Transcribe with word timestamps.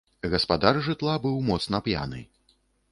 Гаспадар 0.31 0.79
жытла 0.89 1.13
быў 1.27 1.39
моцна 1.51 1.85
п'яны. 1.91 2.27